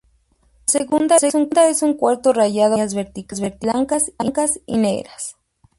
[0.65, 4.11] La segunda es un cuarto rayado con líneas verticales blancas
[4.65, 5.35] y negras.